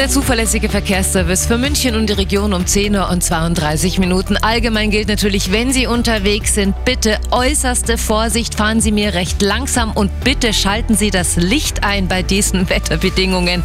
Der 0.00 0.08
zuverlässige 0.08 0.70
Verkehrsservice 0.70 1.44
für 1.44 1.58
München 1.58 1.94
und 1.94 2.08
die 2.08 2.14
Region 2.14 2.54
um 2.54 2.66
10 2.66 2.96
Uhr 2.96 3.10
und 3.10 3.22
32 3.22 3.98
Minuten. 3.98 4.38
Allgemein 4.38 4.90
gilt 4.90 5.08
natürlich, 5.08 5.52
wenn 5.52 5.74
Sie 5.74 5.86
unterwegs 5.86 6.54
sind, 6.54 6.74
bitte 6.86 7.18
äußerste 7.30 7.98
Vorsicht, 7.98 8.54
fahren 8.54 8.80
Sie 8.80 8.92
mir 8.92 9.12
recht 9.12 9.42
langsam 9.42 9.92
und 9.92 10.10
bitte 10.24 10.54
schalten 10.54 10.94
Sie 10.94 11.10
das 11.10 11.36
Licht 11.36 11.84
ein 11.84 12.08
bei 12.08 12.22
diesen 12.22 12.70
Wetterbedingungen. 12.70 13.62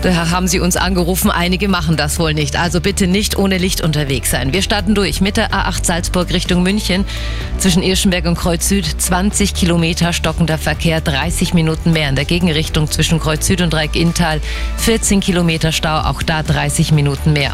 Da 0.00 0.30
haben 0.30 0.48
Sie 0.48 0.60
uns 0.60 0.76
angerufen, 0.76 1.30
einige 1.30 1.68
machen 1.68 1.98
das 1.98 2.18
wohl 2.18 2.32
nicht. 2.32 2.58
Also 2.58 2.80
bitte 2.80 3.06
nicht 3.06 3.36
ohne 3.36 3.58
Licht 3.58 3.82
unterwegs 3.82 4.30
sein. 4.30 4.54
Wir 4.54 4.62
starten 4.62 4.94
durch 4.94 5.20
mit 5.20 5.36
der 5.36 5.50
A8 5.50 5.84
Salzburg 5.84 6.32
Richtung 6.32 6.62
München. 6.62 7.04
Zwischen 7.58 7.82
Irschenberg 7.82 8.24
und 8.24 8.38
Kreuz 8.38 8.66
Süd 8.66 8.86
20 8.86 9.52
Kilometer 9.52 10.14
stockender 10.14 10.56
Verkehr, 10.56 11.02
30 11.02 11.52
Minuten 11.52 11.92
mehr. 11.92 12.08
In 12.08 12.16
der 12.16 12.24
Gegenrichtung 12.24 12.90
zwischen 12.90 13.20
Kreuz 13.20 13.46
Süd 13.46 13.60
und 13.60 13.74
Dreieck-Inntal 13.74 14.40
14 14.78 15.20
Kilometer 15.20 15.65
Kilometer 15.66 15.72
Stau, 15.72 16.08
auch 16.08 16.22
da 16.22 16.42
30 16.44 16.92
Minuten 16.92 17.32
mehr. 17.32 17.52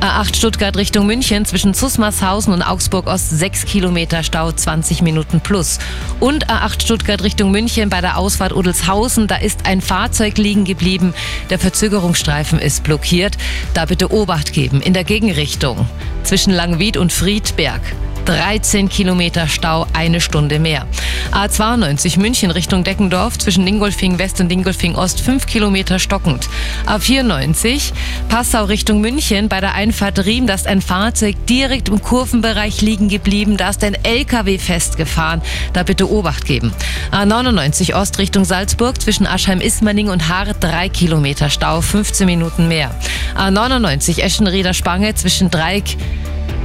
A8 0.00 0.34
Stuttgart 0.34 0.76
Richtung 0.78 1.04
München 1.04 1.44
zwischen 1.44 1.74
Zusmarshausen 1.74 2.54
und 2.54 2.62
Augsburg 2.62 3.06
Ost 3.06 3.28
6 3.30 3.66
Kilometer 3.66 4.22
Stau, 4.22 4.50
20 4.50 5.02
Minuten 5.02 5.42
plus. 5.42 5.78
Und 6.20 6.48
A8 6.48 6.82
Stuttgart 6.82 7.22
Richtung 7.22 7.50
München 7.50 7.90
bei 7.90 8.00
der 8.00 8.16
Ausfahrt 8.16 8.54
Udelshausen, 8.54 9.26
da 9.26 9.36
ist 9.36 9.66
ein 9.66 9.82
Fahrzeug 9.82 10.38
liegen 10.38 10.64
geblieben. 10.64 11.12
Der 11.50 11.58
Verzögerungsstreifen 11.58 12.58
ist 12.58 12.82
blockiert. 12.82 13.36
Da 13.74 13.84
bitte 13.84 14.10
Obacht 14.10 14.54
geben. 14.54 14.80
In 14.80 14.94
der 14.94 15.04
Gegenrichtung 15.04 15.86
zwischen 16.22 16.54
Langwied 16.54 16.96
und 16.96 17.12
Friedberg 17.12 17.82
13 18.30 18.88
Kilometer 18.88 19.48
Stau, 19.48 19.88
eine 19.92 20.20
Stunde 20.20 20.60
mehr. 20.60 20.86
A92 21.32 22.20
München 22.20 22.52
Richtung 22.52 22.84
Deckendorf 22.84 23.36
zwischen 23.36 23.66
Dingolfing 23.66 24.20
West 24.20 24.40
und 24.40 24.48
Dingolfing 24.48 24.94
Ost 24.94 25.20
5 25.20 25.46
Kilometer 25.46 25.98
stockend. 25.98 26.48
A94 26.86 27.90
Passau 28.28 28.66
Richtung 28.66 29.00
München 29.00 29.48
bei 29.48 29.60
der 29.60 29.74
Einfahrt 29.74 30.24
Riem, 30.24 30.46
da 30.46 30.54
ist 30.54 30.68
ein 30.68 30.80
Fahrzeug 30.80 31.34
direkt 31.46 31.88
im 31.88 32.00
Kurvenbereich 32.00 32.82
liegen 32.82 33.08
geblieben. 33.08 33.56
Da 33.56 33.70
ist 33.70 33.82
ein 33.82 33.96
LKW 34.04 34.58
festgefahren. 34.58 35.42
Da 35.72 35.82
bitte 35.82 36.08
Obacht 36.08 36.44
geben. 36.44 36.72
A99 37.10 37.96
Ost 37.96 38.20
Richtung 38.20 38.44
Salzburg 38.44 39.00
zwischen 39.00 39.26
Aschheim-Ismaning 39.26 40.08
und 40.08 40.28
Haar 40.28 40.54
3 40.54 40.88
Kilometer 40.88 41.50
Stau, 41.50 41.80
15 41.80 42.26
Minuten 42.26 42.68
mehr. 42.68 42.94
A99 43.36 44.20
Eschenrieder 44.20 44.72
Spange 44.72 45.16
zwischen 45.16 45.50
Dreieck 45.50 45.96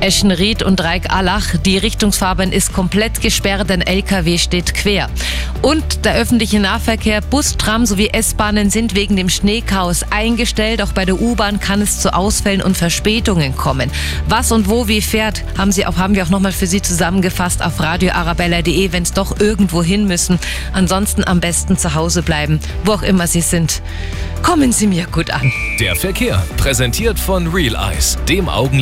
Eschenried 0.02 0.64
und 0.64 0.80
Dreieck-Allach. 0.80 1.58
Die 1.66 1.78
Richtungsfahrbahn 1.78 2.52
ist 2.52 2.74
komplett 2.74 3.22
gesperrt, 3.22 3.72
ein 3.72 3.82
LKW 3.82 4.38
steht 4.38 4.74
quer. 4.74 5.10
Und 5.62 6.06
der 6.06 6.16
öffentliche 6.16 6.60
Nahverkehr, 6.60 7.22
Bus, 7.22 7.58
Tram 7.58 7.86
sowie 7.86 8.10
S-Bahnen 8.10 8.70
sind 8.70 8.96
wegen 8.96 9.16
dem 9.16 9.30
Schneechaos 9.30 10.04
eingestellt. 10.12 10.82
Auch 10.82 10.92
bei 10.92 11.06
der 11.06 11.20
U-Bahn 11.20 11.60
kann 11.60 11.82
es 11.82 12.00
zu 12.00 12.14
Ausfällen 12.14 12.62
und 12.62 12.78
Verspätungen 12.78 13.56
kommen. 13.56 13.90
Was 14.28 14.52
und 14.52 14.70
wo 14.70 14.88
wie 14.88 15.02
fährt, 15.02 15.44
haben, 15.58 15.72
Sie 15.72 15.86
auch, 15.86 15.98
haben 15.98 16.16
wir 16.16 16.24
auch 16.24 16.30
nochmal 16.30 16.52
für 16.52 16.68
Sie 16.68 16.82
zusammengefasst 16.82 17.64
auf 17.64 17.80
radioarabella.de, 17.80 18.92
wenn 18.92 19.04
es 19.04 19.14
doch 19.14 19.40
irgendwo 19.40 19.82
hin 19.82 20.08
müssen. 20.08 20.40
Ansonsten 20.74 21.24
am 21.24 21.40
besten 21.40 21.78
zu 21.78 21.96
Hause 21.96 22.22
bleiben, 22.22 22.60
wo 22.84 22.94
auch 22.94 23.04
immer 23.04 23.28
Sie 23.28 23.42
sind. 23.42 23.82
Kommen 24.44 24.72
Sie 24.72 24.86
mir 24.86 25.08
gut 25.08 25.32
an. 25.32 25.52
Der 25.80 25.96
Verkehr, 25.96 26.46
präsentiert 26.58 27.18
von 27.18 27.48
Real 27.48 27.76
Eyes, 27.76 28.20
dem 28.30 28.48
Augen 28.48 28.66